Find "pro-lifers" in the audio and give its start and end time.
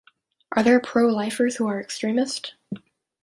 0.79-1.57